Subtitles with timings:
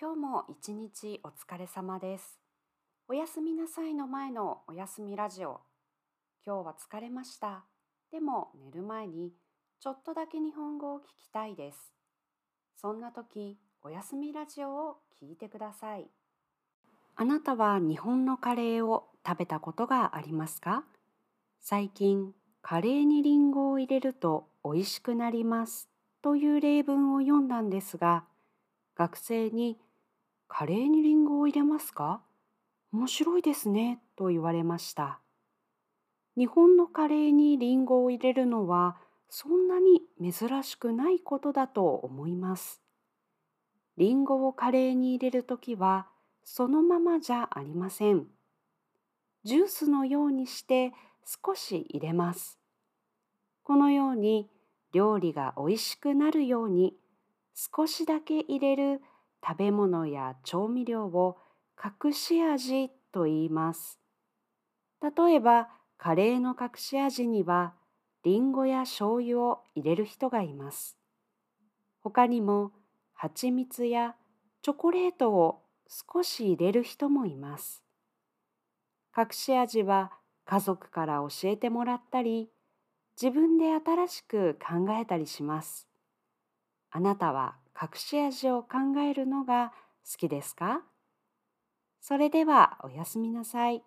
[0.00, 2.38] 今日も一日お疲れ様です。
[3.08, 5.60] おやすみなさいの前のおやすみラジオ。
[6.46, 7.64] 今日は疲れました。
[8.12, 9.32] でも寝る前に
[9.80, 11.92] ちょっとだけ日本語を聞きたいです。
[12.80, 16.06] そんな時、おやすみラジオを聞いてください。
[17.16, 20.84] あなたは日本のカレーを食べたことがありますか？
[21.60, 25.88] 最近、カレーにリンゴを入れると美味しくなります
[26.22, 28.22] という例文を読んだんですが、
[28.94, 29.76] 学生に
[30.48, 32.20] カレーにリンゴを入れますか？
[32.92, 35.20] 面白いですねと言われました。
[36.36, 38.96] 日本のカレーにリンゴを入れるのは
[39.28, 42.80] そんなに珍しくないことだと思います。
[43.96, 46.06] リンゴをカレーに入れるときは
[46.44, 48.26] そのままじゃありません。
[49.44, 50.92] ジュースのようにして
[51.44, 52.58] 少し入れます。
[53.64, 54.48] このように
[54.92, 56.94] 料理が美味しくなるように
[57.54, 59.02] 少しだけ入れる
[59.46, 61.38] 食べ物や調味料を
[61.82, 64.00] 隠し味と言います。
[65.00, 67.74] 例えばカレーの隠し味には
[68.24, 70.98] リンゴや醤油を入れる人がいます。
[72.00, 72.72] 他にも
[73.14, 74.16] 蜂蜜や
[74.62, 77.82] チョコレートを少し入れる人もいます。
[79.16, 80.12] 隠し味は
[80.44, 82.50] 家族から教えてもらったり
[83.20, 85.87] 自分で新しく考えたりします。
[86.90, 89.72] あなたは隠し味を考えるのが
[90.10, 90.82] 好きですか？
[92.00, 93.82] それではおやすみなさい。